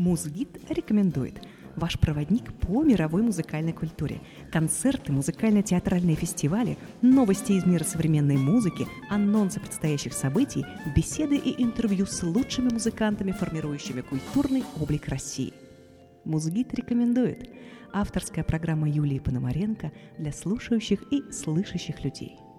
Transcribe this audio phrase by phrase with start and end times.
[0.00, 1.34] Музгид рекомендует
[1.76, 4.22] ваш проводник по мировой музыкальной культуре.
[4.50, 10.64] Концерты, музыкально-театральные фестивали, новости из мира современной музыки, анонсы предстоящих событий,
[10.96, 15.52] беседы и интервью с лучшими музыкантами, формирующими культурный облик России.
[16.24, 17.50] Музгид рекомендует
[17.92, 22.38] авторская программа Юлии Пономаренко для слушающих и слышащих людей–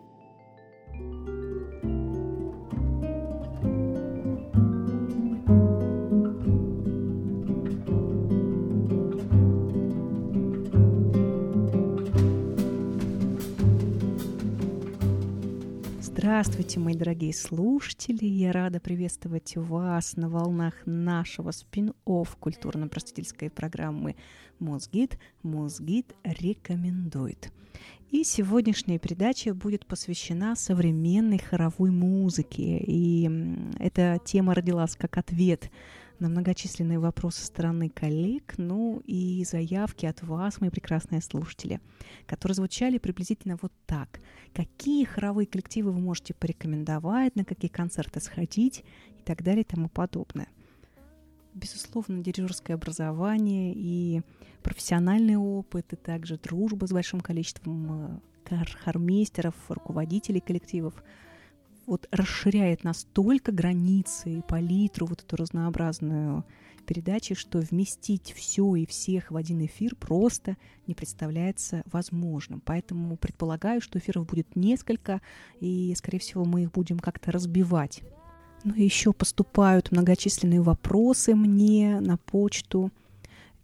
[16.42, 18.26] Здравствуйте, мои дорогие слушатели!
[18.26, 24.16] Я рада приветствовать вас на волнах нашего спин-офф культурно-просветительской программы
[24.58, 25.20] «Мозгид».
[25.44, 27.52] «Мозгид рекомендует».
[28.10, 32.80] И сегодняшняя передача будет посвящена современной хоровой музыке.
[32.88, 33.30] И
[33.78, 35.70] эта тема родилась как ответ
[36.22, 41.82] на многочисленные вопросы стороны коллег, ну и заявки от вас, мои прекрасные слушатели,
[42.28, 44.22] которые звучали приблизительно вот так.
[44.54, 48.84] Какие хоровые коллективы вы можете порекомендовать, на какие концерты сходить
[49.20, 50.48] и так далее и тому подобное.
[51.54, 54.22] Безусловно, дирижерское образование и
[54.64, 60.94] профессиональный опыт, и также дружба с большим количеством э, хормейстеров, руководителей коллективов–
[61.92, 66.46] вот расширяет настолько границы и палитру, вот эту разнообразную
[66.86, 70.56] передачи, что вместить все и всех в один эфир просто
[70.88, 72.62] не представляется возможным.
[72.64, 75.20] Поэтому предполагаю, что эфиров будет несколько,
[75.60, 78.02] и, скорее всего, мы их будем как-то разбивать.
[78.64, 82.90] Ну и еще поступают многочисленные вопросы мне на почту,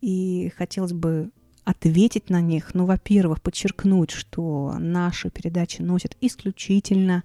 [0.02, 1.31] и хотелось бы
[1.64, 2.73] ответить на них.
[2.73, 7.23] Ну, во-первых, подчеркнуть, что наши передачи носят исключительно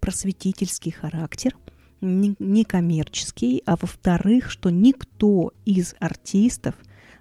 [0.00, 1.56] просветительский характер,
[2.00, 6.74] некоммерческий, а во-вторых, что никто из артистов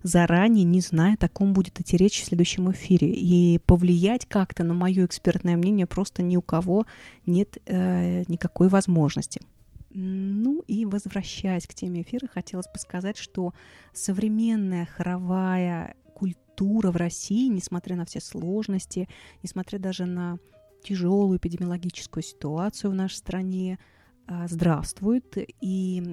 [0.03, 3.11] заранее не знает, о ком будет идти речь в следующем эфире.
[3.13, 6.85] И повлиять как-то на мое экспертное мнение просто ни у кого
[7.25, 9.41] нет э, никакой возможности.
[9.91, 13.53] Ну и возвращаясь к теме эфира, хотелось бы сказать, что
[13.91, 19.09] современная хоровая культура в России, несмотря на все сложности,
[19.41, 20.37] несмотря даже на
[20.83, 23.79] тяжелую эпидемиологическую ситуацию в нашей стране,
[24.31, 26.03] а, здравствует, и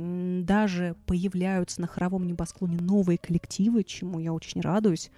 [0.45, 5.11] даже появляются на хоровом небосклоне новые коллективы, чему я очень радуюсь.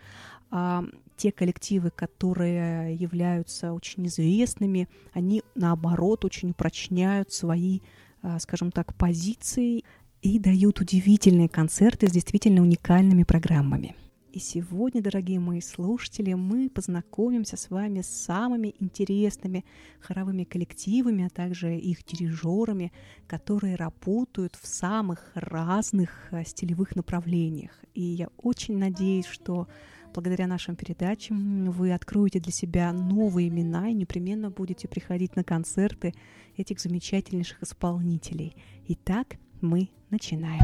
[0.50, 0.84] А
[1.16, 7.80] те коллективы, которые являются очень известными, они, наоборот, очень упрочняют свои,
[8.22, 9.84] а, скажем так, позиции
[10.20, 13.94] и дают удивительные концерты с действительно уникальными программами.
[14.38, 19.64] И сегодня, дорогие мои слушатели, мы познакомимся с вами с самыми интересными
[19.98, 22.92] хоровыми коллективами, а также их дирижерами,
[23.26, 27.72] которые работают в самых разных э, стилевых направлениях.
[27.94, 29.66] И я очень надеюсь, что
[30.14, 36.14] благодаря нашим передачам вы откроете для себя новые имена и непременно будете приходить на концерты
[36.56, 38.54] этих замечательнейших исполнителей.
[38.86, 40.62] Итак, мы начинаем.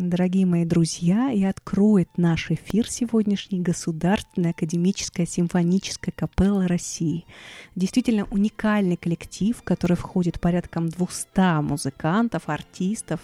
[0.00, 7.26] Дорогие мои друзья, и откроет наш эфир сегодняшний Государственная академическая симфоническая капелла России.
[7.74, 13.22] Действительно уникальный коллектив, который входит порядком 200 музыкантов, артистов,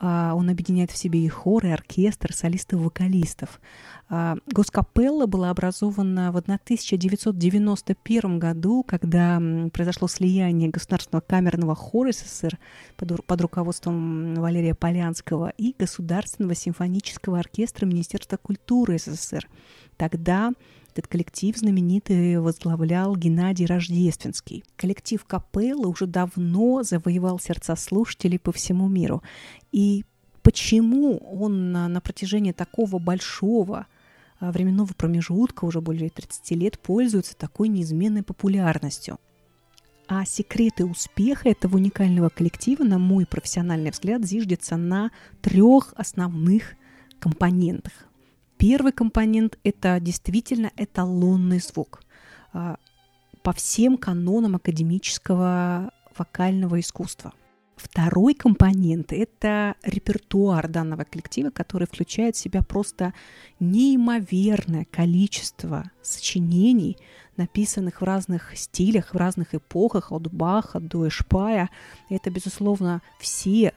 [0.00, 3.60] он объединяет в себе и хор, и оркестр, солистов, вокалистов.
[4.08, 9.38] А, Госкапелла была образована в 1991 году, когда
[9.72, 12.58] произошло слияние Государственного камерного хора СССР
[12.96, 19.46] под, под руководством Валерия Полянского и Государственного симфонического оркестра Министерства культуры СССР.
[19.98, 20.52] Тогда
[21.00, 24.64] этот коллектив знаменитый возглавлял Геннадий Рождественский.
[24.76, 29.22] Коллектив капеллы уже давно завоевал сердца слушателей по всему миру.
[29.72, 30.04] И
[30.42, 33.86] почему он на, на протяжении такого большого
[34.38, 39.18] а, временного промежутка, уже более 30 лет, пользуется такой неизменной популярностью?
[40.06, 46.74] А секреты успеха этого уникального коллектива, на мой профессиональный взгляд, зиждется на трех основных
[47.20, 48.09] компонентах.
[48.60, 52.02] Первый компонент– это действительно эталонный звук
[52.52, 52.76] а,
[53.42, 57.32] по всем канонам академического вокального искусства.
[57.76, 63.14] Второй компонент– это репертуар данного коллектива, который включает в себя просто
[63.60, 66.98] неимоверное количество сочинений,
[67.38, 71.70] написанных в разных стилях, в разных эпохах, от Баха до Эшпая.
[72.10, 73.72] Это, безусловно, все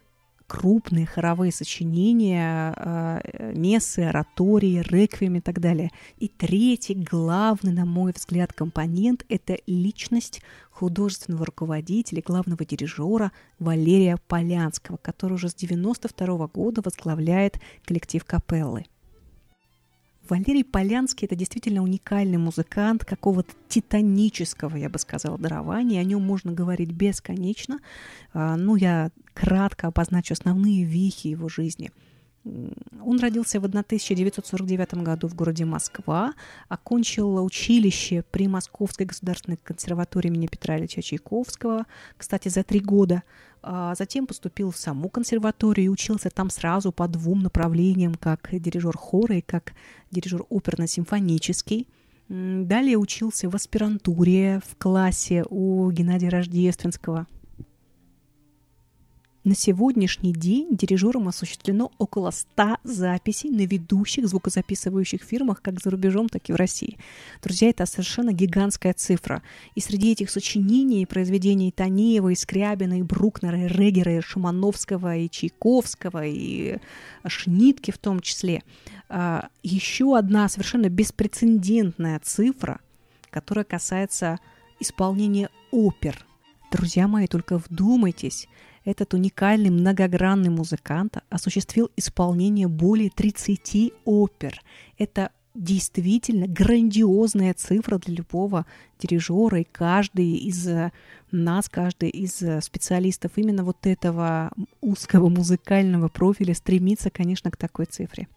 [0.53, 5.89] крупные хоровые сочинения, э, мессы, оратории, реквием и так далее.
[6.19, 14.97] И третий, главный, на мой взгляд, компонент– это личность художественного руководителя, главного дирижера Валерия Полянского,
[14.97, 18.85] который уже с 92 года возглавляет коллектив капеллы.
[20.29, 26.00] Валерий Полянский– это действительно уникальный музыкант какого-то титанического, я бы сказала, дарования.
[26.00, 27.79] О нем можно говорить бесконечно.
[28.33, 31.91] А, ну, я кратко обозначу основные вехи его жизни–
[32.45, 36.33] он родился в 1949 году в городе Москва,
[36.68, 41.85] окончил училище при Московской государственной консерватории имени Петра Ильича Чайковского,
[42.18, 43.24] кстати, за три года.
[43.62, 48.97] А затем поступил в саму консерваторию и учился там сразу по двум направлениям, как дирижер
[48.97, 49.71] хора и как
[50.12, 51.88] дирижер оперно-симфонический.
[52.27, 57.25] Далее учился в аспирантуре в классе у Геннадия Рождественского–
[59.44, 66.30] на сегодняшний день дирижером осуществлено около 100 записей на ведущих звукозаписывающих фирмах как за рубежом,
[66.30, 66.98] так и в России.
[67.42, 69.44] Друзья, это совершенно гигантская цифра.
[69.75, 75.18] И среди этих сочинений и произведений Танеева, и Скрябина, и Брукнера, и Регера, и Шумановского,
[75.18, 76.78] и Чайковского, и
[77.28, 78.63] Шнитки в том числе,
[79.10, 82.80] а, еще одна совершенно беспрецедентная цифра,
[83.30, 84.39] которая касается
[84.80, 86.25] исполнения опер.
[86.72, 88.48] Друзья мои, только вдумайтесь–
[88.85, 94.62] этот уникальный многогранный музыкант осуществил исполнение более 30 опер.
[94.97, 98.65] Это действительно грандиозная цифра для любого
[99.00, 100.68] дирижера, и каждый из
[101.31, 104.51] нас, каждый из специалистов именно вот этого
[104.81, 108.27] узкого музыкального профиля стремится, конечно, к такой цифре.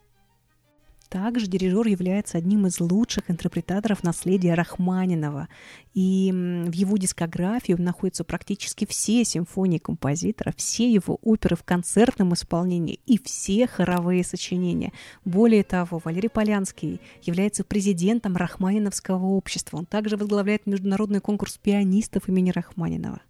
[1.09, 5.47] Также дирижер является одним из лучших интерпретаторов наследия Рахманинова.
[5.93, 12.99] И в его дискографии находятся практически все симфонии композитора, все его оперы в концертном исполнении
[13.05, 14.91] и все хоровые сочинения.
[15.23, 19.77] Более того, Валерий Полянский является президентом Рахманиновского общества.
[19.77, 23.21] Он также возглавляет международный конкурс пианистов имени Рахманинова.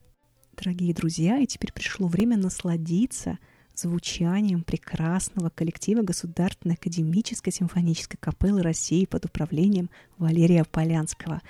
[0.57, 3.37] Дорогие друзья, и теперь пришло время насладиться–
[3.79, 11.41] звучанием прекрасного коллектива Государственной академической симфонической капеллы России под управлением Валерия Полянского.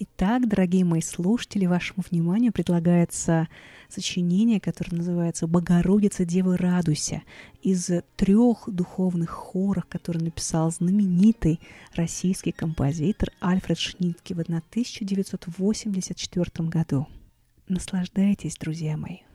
[0.00, 3.48] Итак, дорогие мои слушатели, вашему вниманию предлагается
[3.88, 7.22] сочинение, которое называется «Богородица Девы Радуйся»
[7.62, 11.58] из трех духовных хоров, которые написал знаменитый
[11.94, 17.08] российский композитор Альфред Шнитке в 1984 году.
[17.66, 19.27] Наслаждайтесь, друзья мои.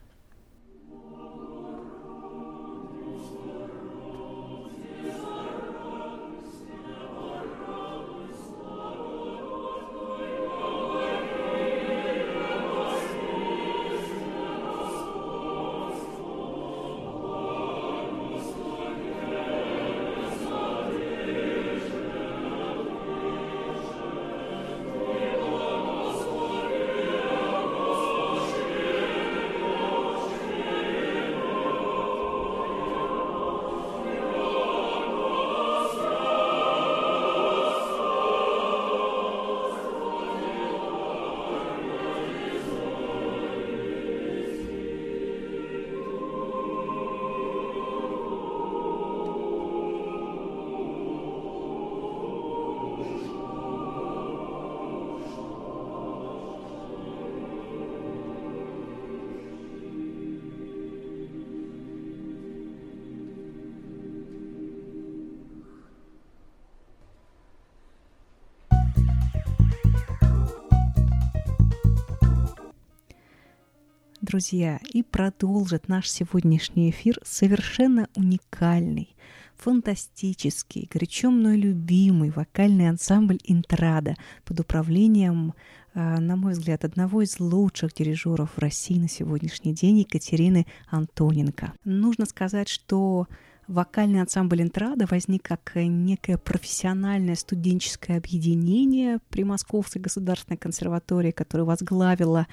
[74.34, 79.16] Друзья, и продолжит наш сегодняшний эфир совершенно уникальный,
[79.58, 85.54] фантастический, горячо мной любимый вокальный ансамбль «Интрада» под управлением,
[85.94, 91.74] а, на мой взгляд, одного из лучших дирижеров в России на сегодняшний день Екатерины Антоненко.
[91.86, 93.28] Нужно сказать, что
[93.68, 102.48] Вокальный ансамбль «Интрада» возник как некое профессиональное студенческое объединение при Московской государственной консерватории, которое возглавила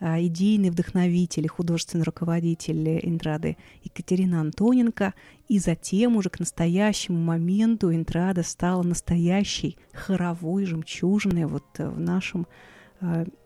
[0.00, 5.14] а, идейный вдохновитель и художественный руководитель «Интрады» Екатерина Антоненко.
[5.46, 12.48] И затем уже к настоящему моменту «Интрада» стала настоящей хоровой жемчужиной вот в нашем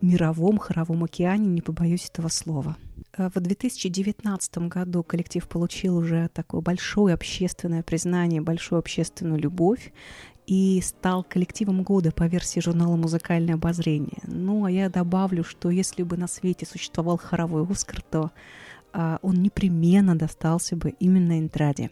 [0.01, 2.77] мировом хоровом океане, не побоюсь этого слова.
[3.17, 9.91] Э, в 2019 году коллектив получил уже такое большое общественное признание, большую общественную любовь
[10.47, 14.19] и стал коллективом года по версии журнала «Музыкальное обозрение».
[14.23, 18.31] Ну, а я добавлю, что если бы на свете существовал хоровой Оскар, то
[18.91, 21.91] а, он непременно достался бы именно Интраде.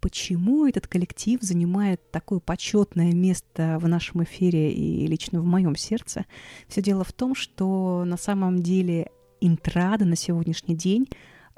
[0.00, 6.24] Почему этот коллектив занимает такое почетное место в нашем эфире и лично в моем сердце?
[6.68, 9.10] Все дело в том, что на самом деле
[9.44, 11.08] Интрада на сегодняшний день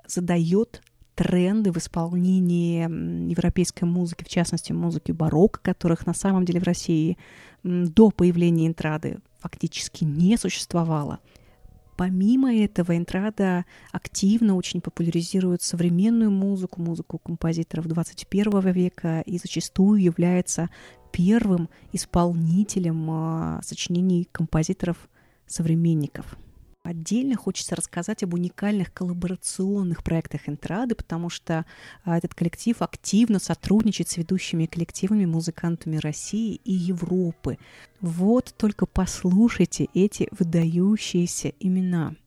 [0.06, 0.80] задает
[1.14, 2.80] тренды в исполнении
[3.30, 7.18] европейской музыки, в частности, музыки барокко, которых на самом деле в России
[7.62, 11.18] до появления интрады фактически не существовало.
[11.98, 20.70] Помимо этого, интрада активно очень популяризирует современную музыку, музыку композиторов 21 века и зачастую является
[21.12, 26.38] первым исполнителем а, сочинений композиторов-современников.
[26.84, 31.64] Отдельно хочется рассказать об уникальных коллаборационных проектах Интрады, потому что
[32.04, 37.56] а, этот коллектив активно сотрудничает с ведущими коллективами музыкантами России и Европы.
[38.02, 42.16] Вот только послушайте эти выдающиеся имена–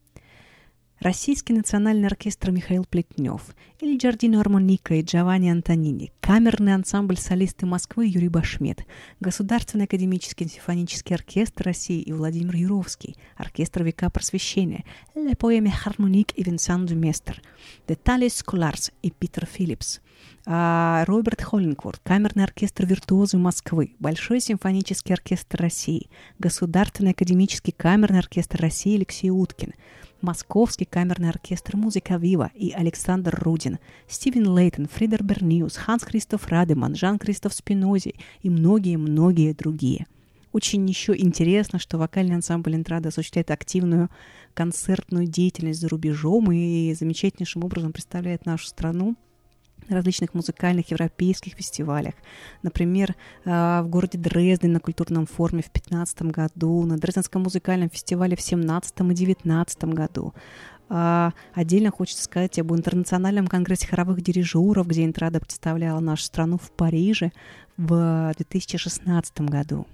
[1.00, 3.44] Российский национальный оркестр Михаил Плетнев,
[3.80, 8.84] или Джардино Армоника и Джованни Антонини, камерный ансамбль солисты Москвы Юрий Башмет,
[9.20, 16.42] Государственный академический симфонический оркестр России и Владимир Юровский, оркестр века просвещения, Ле Поэме Хармоник и
[16.42, 17.44] Винсан Думестер,
[17.88, 20.01] Детали Сколарс и Питер Филлипс,
[20.48, 28.60] а, Роберт Холлинкворт, камерный оркестр «Виртуозы Москвы», Большой симфонический оркестр России, Государственный академический камерный оркестр
[28.62, 29.75] России Алексей Уткин–
[30.22, 36.96] Московский камерный оркестр «Музыка Вива» и Александр Рудин, Стивен Лейтон, Фридер Берниус, Ханс Кристоф Радеман,
[36.96, 40.08] Жан-Кристоф Спинози и многие-многие другие.
[40.54, 44.10] Очень еще интересно, что вокальный ансамбль «Интрада» осуществляет активную
[44.54, 49.16] концертную деятельность за рубежом и замечательнейшим образом представляет нашу страну
[49.89, 52.13] различных музыкальных европейских фестивалях.
[52.63, 53.15] Например,
[53.46, 58.39] э, в городе Дрезден на культурном форуме в 2015 году, на Дрезденском музыкальном фестивале в
[58.39, 60.34] 2017 и 2019 году.
[60.89, 66.72] А, отдельно хочется сказать об интернациональном конгрессе хоровых дирижеров, где Интрада представляла нашу страну в
[66.72, 67.32] Париже
[67.77, 69.86] в 2016 году.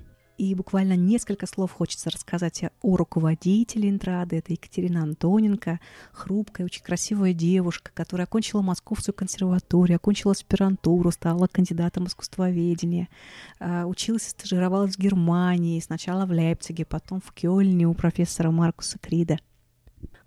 [0.44, 4.40] И буквально несколько слов хочется рассказать о руководителе Интрады.
[4.40, 5.80] Это Екатерина Антоненко,
[6.12, 13.08] хрупкая, очень красивая девушка, которая окончила Московскую консерваторию, окончила аспирантуру, стала кандидатом искусствоведения,
[13.62, 19.40] а, училась стажировалась в Германии, сначала в Лейпциге, потом в Кёльне у профессора Маркуса Крида.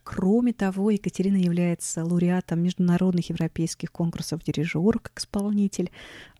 [0.07, 5.91] Кроме того, Екатерина является лауреатом международных европейских конкурсов дирижеров как исполнитель,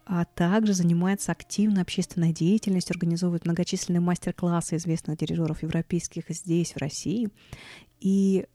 [0.05, 7.29] а также занимается активной общественной деятельностью, организовывает многочисленные мастер-классы известных дирижеров европейских здесь, в России.
[7.99, 8.47] И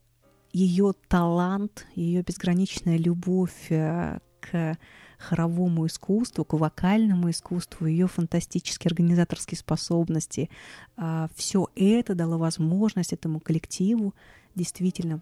[0.54, 4.78] ее талант, ее безграничная любовь э, к
[5.18, 10.48] хоровому искусству, к вокальному искусству, ее фантастические организаторские способности,
[10.96, 14.14] а, все это дало возможность этому коллективу
[14.54, 15.20] действительно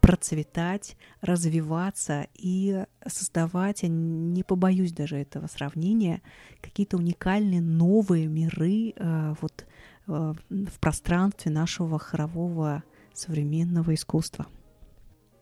[0.00, 6.22] процветать, развиваться и создавать, я не побоюсь даже этого сравнения,
[6.60, 9.64] какие-то уникальные новые миры э, вот
[10.08, 12.82] э, в пространстве нашего хорового
[13.14, 14.46] современного искусства.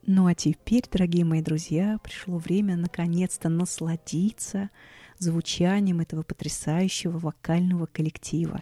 [0.06, 4.70] Ну а теперь, дорогие мои друзья, пришло время наконец-то насладиться
[5.18, 8.60] звучанием этого потрясающего вокального коллектива.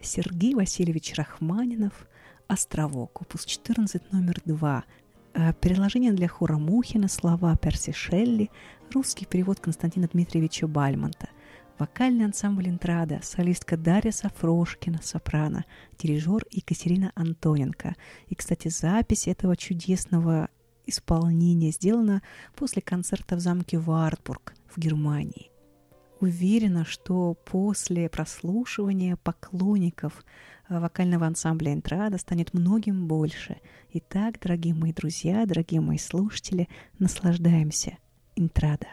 [0.00, 2.06] Сергей Васильевич Рахманинов,
[2.48, 4.84] «Островок», опус 14, номер 2,
[5.38, 8.50] Э, переложение для хора Мухина, слова Перси Шелли,
[8.94, 11.28] русский перевод Константина Дмитриевича Бальмонта,
[11.78, 15.66] вокальный ансамбль «Интрада», солистка Дарья Сафрошкина, сопрано,
[15.98, 17.96] дирижер Екатерина Антоненко.
[18.28, 20.48] И, кстати, запись этого чудесного
[20.86, 22.22] исполнения сделана
[22.54, 25.50] после концерта в замке Вартбург в Германии.
[26.20, 30.24] Уверена, что после прослушивания поклонников
[30.68, 33.56] Э, вокального ансамбля «Интрада» станет многим больше.
[33.92, 36.68] Итак, дорогие мои друзья, дорогие мои слушатели,
[36.98, 37.98] наслаждаемся.
[38.34, 38.88] «Интрада».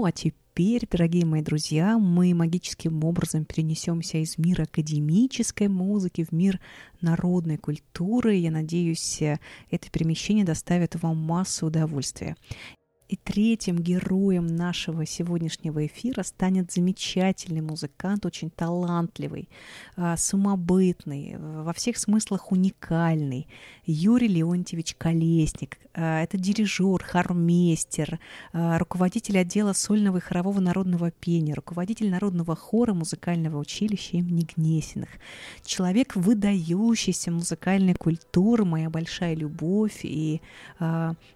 [0.00, 6.32] Ну а теперь, дорогие мои друзья, мы магическим образом перенесемся из мира академической музыки в
[6.32, 6.58] мир
[7.02, 8.36] народной культуры.
[8.36, 12.34] Я надеюсь, это перемещение доставит вам массу удовольствия.
[13.10, 19.48] И третьим героем нашего сегодняшнего эфира станет замечательный музыкант, очень талантливый,
[19.96, 23.48] а, самобытный, во всех смыслах уникальный
[23.84, 25.78] Юрий Леонтьевич Колесник.
[25.92, 28.20] А, это дирижер, хормейстер,
[28.52, 35.08] а, руководитель отдела сольного и хорового народного пения, руководитель народного хора музыкального училища имени Гнесиных.
[35.64, 40.40] Человек выдающийся музыкальной культуры, моя большая любовь, и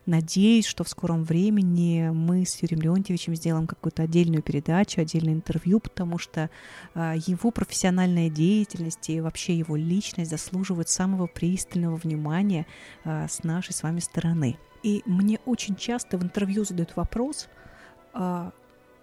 [0.07, 5.35] надеюсь, что в скором времени времени мы с Юрием Леонтьевичем сделаем какую-то отдельную передачу, отдельное
[5.35, 6.51] интервью, потому что
[6.95, 12.67] а, его профессиональная деятельность и вообще его личность заслуживают самого пристального внимания
[13.05, 14.59] а, с нашей с вами стороны.
[14.83, 17.49] И мне очень часто в интервью задают вопрос,
[18.13, 18.53] а,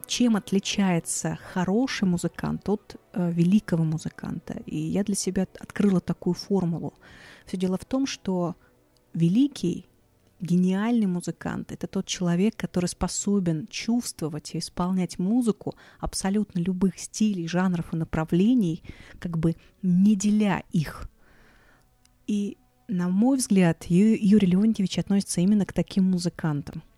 [0.06, 4.62] чем отличается хороший музыкант от великого музыканта.
[4.65, 6.94] И я для себя открыла такую формулу.
[7.46, 8.56] Все дело в том, что
[9.13, 9.86] великий
[10.41, 17.93] гениальный музыкант— это тот человек, который способен чувствовать и исполнять музыку абсолютно любых стилей, жанров
[17.93, 18.84] и направлений,
[19.19, 21.10] как бы не деля их.
[22.27, 26.84] И, на мой взгляд, Юрий Леонтьевич относится именно к таким музыкантам—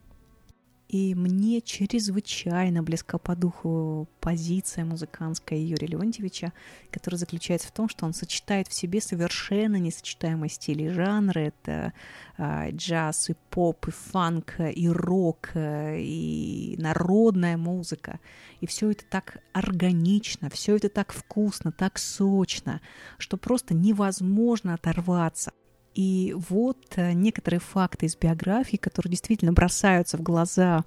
[0.93, 6.53] и мне чрезвычайно близка по духу позиция музыкантская Юрия Леонтьевича,
[6.91, 11.45] которая заключается в том, что он сочетает в себе совершенно несочетаемые стили и жанры.
[11.47, 11.93] Это
[12.37, 18.19] э, джаз, и поп, и фанк, и рок, и народная музыка.
[18.61, 22.81] И все это так органично, все это так вкусно, так сочно,
[23.17, 25.53] что просто невозможно оторваться.
[25.93, 30.83] И вот э, некоторые факты из биографии, которые действительно бросаются в глаза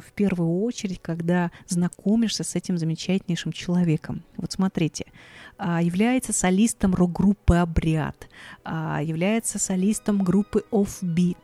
[0.00, 4.22] в первую очередь, когда знакомишься с этим замечательнейшим человеком.
[4.36, 5.06] Вот смотрите,
[5.58, 8.28] а, является солистом рок-группы «Обряд»,
[8.64, 11.36] а, является солистом группы «Offbeat»,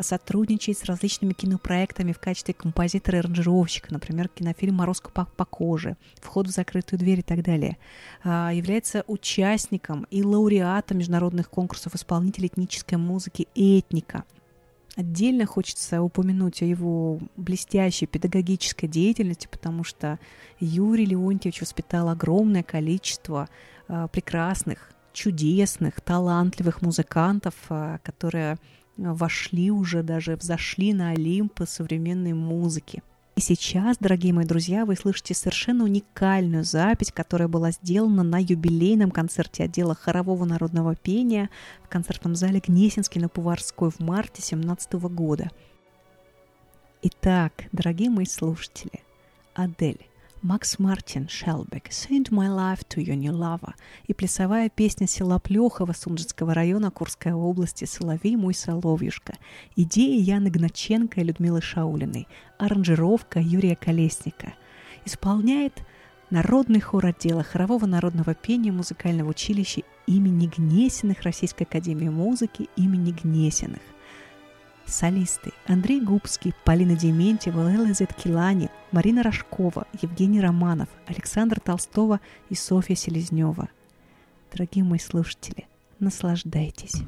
[0.00, 5.96] сотрудничает с различными кинопроектами в качестве композитора и аранжировщика, например, кинофильм «Морозко по, по коже»,
[6.20, 7.76] «Вход в закрытую дверь» и так далее.
[8.24, 14.24] А, является участником и лауреатом международных конкурсов исполнителей этнической музыки «Этника»,
[14.96, 20.18] Отдельно хочется упомянуть о его блестящей педагогической деятельности, потому что
[20.58, 23.50] Юрий Леонтьевич воспитал огромное количество
[23.88, 28.56] э, прекрасных, чудесных, талантливых музыкантов, э, которые
[28.96, 33.02] вошли уже даже, взошли на Олимп современной музыки.
[33.36, 39.10] И сейчас, дорогие мои друзья, вы слышите совершенно уникальную запись, которая была сделана на юбилейном
[39.10, 41.50] концерте отдела хорового народного пения
[41.84, 45.50] в концертном зале Гнесинский на Поварской в марте 2017 года.
[47.02, 49.02] Итак, дорогие мои слушатели,
[49.52, 50.08] Адель
[50.42, 53.72] Макс Мартин Шелбек «Send my life to your new lover»
[54.06, 59.34] и плясовая песня села Плехова Сунжицкого района Курской области «Соловей мой соловьюшка».
[59.76, 62.28] Идея Яны Гначенко и Людмилы Шаулиной.
[62.58, 64.52] Аранжировка Юрия Колесника.
[65.06, 65.82] Исполняет
[66.28, 73.80] Народный хор отдела хорового народного пения музыкального училища имени Гнесиных Российской академии музыки имени Гнесиных.
[74.86, 82.94] Солисты Андрей Губский, Полина Дементьева, Элла Зеткилани, Марина Рожкова, Евгений Романов, Александр Толстова и Софья
[82.94, 83.68] Селезнева.
[84.52, 85.66] Дорогие мои слушатели,
[85.98, 87.02] наслаждайтесь.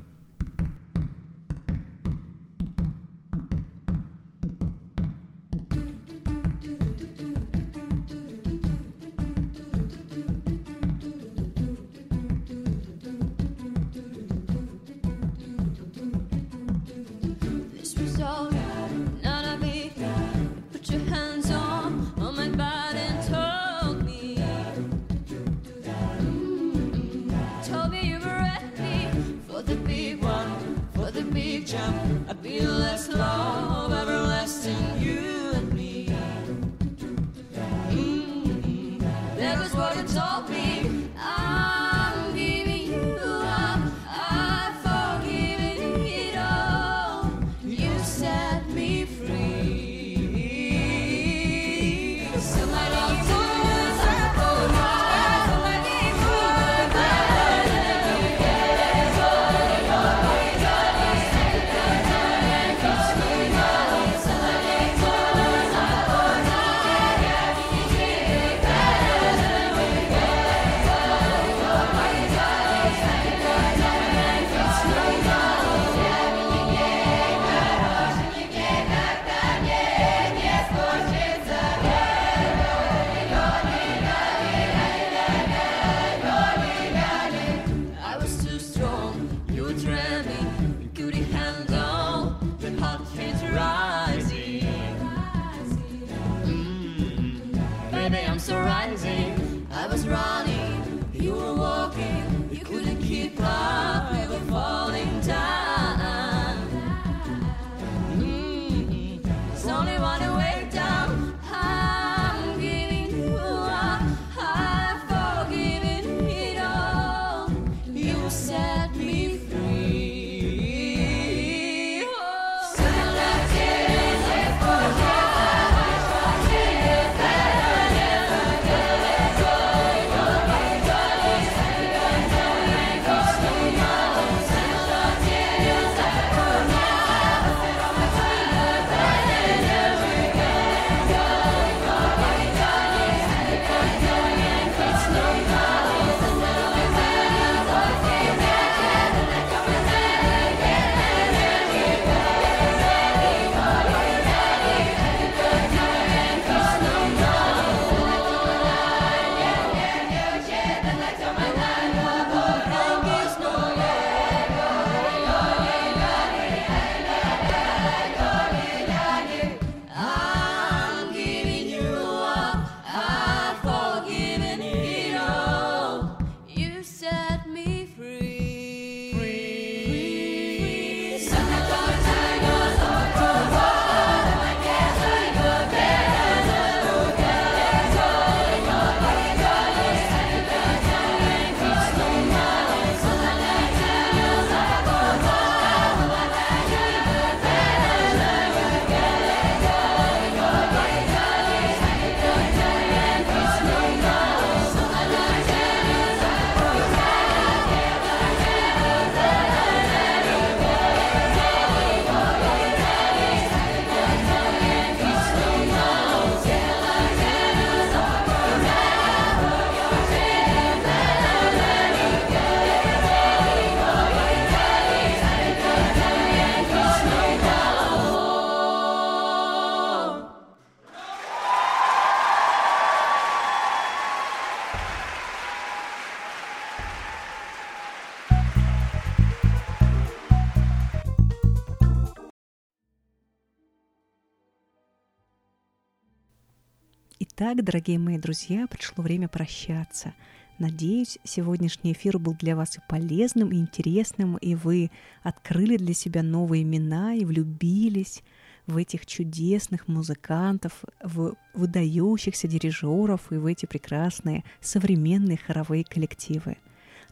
[247.50, 250.12] Итак, дорогие мои друзья, пришло время прощаться.
[250.58, 254.90] Надеюсь, сегодняшний эфир был для вас и полезным, и интересным, и вы
[255.22, 258.22] открыли для себя новые имена и влюбились
[258.66, 266.58] в этих чудесных музыкантов, в выдающихся дирижеров и в эти прекрасные современные хоровые коллективы.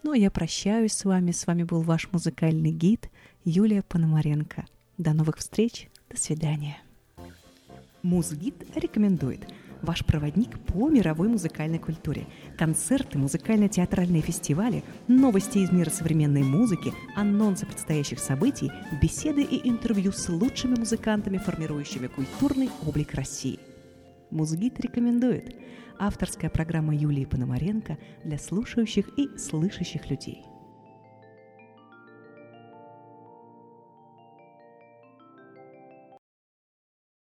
[0.03, 1.31] Ну а я прощаюсь с вами.
[1.31, 3.09] С вами был ваш музыкальный гид
[3.46, 4.66] Юлия Пономаренко.
[4.99, 5.88] До новых встреч.
[6.11, 6.77] До свидания.
[8.03, 9.40] Музгид рекомендует–
[9.82, 12.26] ваш проводник по мировой музыкальной культуре.
[12.58, 20.28] Концерты, музыкально-театральные фестивали, новости из мира современной музыки, анонсы предстоящих событий, беседы и интервью с
[20.28, 23.60] лучшими музыкантами, формирующими культурный облик России.
[24.30, 25.56] Музгид рекомендует.
[25.98, 30.42] Авторская программа Юлии Пономаренко для слушающих и слышащих людей–